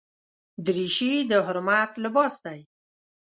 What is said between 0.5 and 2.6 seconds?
دریشي د حرمت لباس دی.